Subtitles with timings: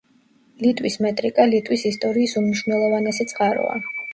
[0.63, 3.81] ლიტვის მეტრიკა ლიტვის ისტორიის უმნიშვნელოვანესი წყაროა.